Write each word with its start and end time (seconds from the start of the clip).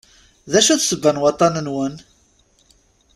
D 0.51 0.53
acu 0.59 0.71
i 0.73 0.77
d 0.79 0.81
ssebba 0.81 1.11
n 1.15 1.21
waṭṭan-nwen? 1.21 1.95